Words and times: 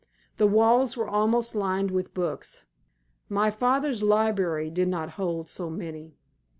The 0.37 0.47
walls 0.47 0.97
were 0.97 1.07
almost 1.07 1.53
lined 1.53 1.91
with 1.91 2.15
books 2.15 2.63
my 3.29 3.51
father's 3.51 4.01
library 4.01 4.71
did 4.71 4.87
not 4.87 5.11
hold 5.11 5.47
so 5.47 5.69
many. 5.69 6.15